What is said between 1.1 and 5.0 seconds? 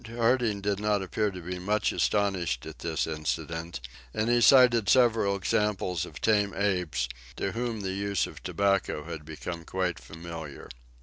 to be much astonished at this incident, and he cited